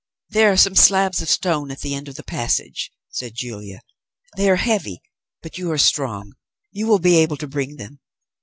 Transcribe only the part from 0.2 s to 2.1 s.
"There are some slabs of stone at the end